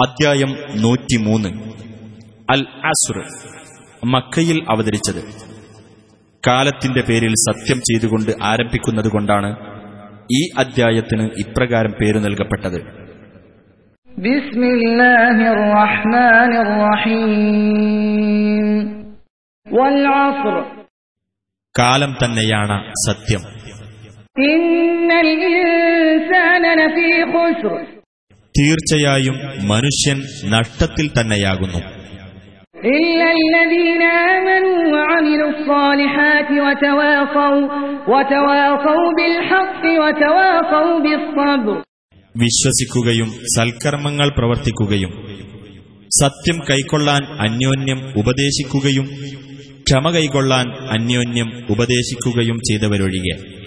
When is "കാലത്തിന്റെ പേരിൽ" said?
6.46-7.30